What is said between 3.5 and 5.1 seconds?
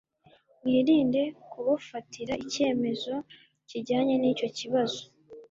kijyanye nicyo kibazo